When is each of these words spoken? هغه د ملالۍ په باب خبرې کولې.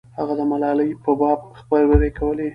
هغه 0.17 0.33
د 0.39 0.41
ملالۍ 0.51 0.89
په 1.03 1.11
باب 1.19 1.39
خبرې 1.59 2.09
کولې. 2.19 2.49